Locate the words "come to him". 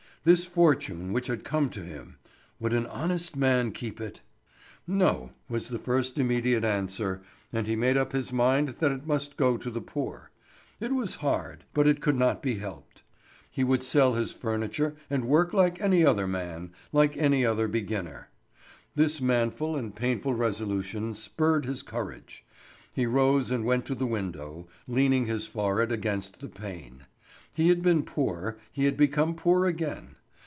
1.43-2.19